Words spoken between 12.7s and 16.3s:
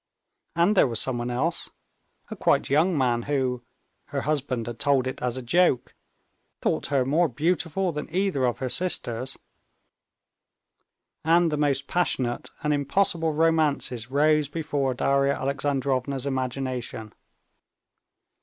impossible romances rose before Darya Alexandrovna's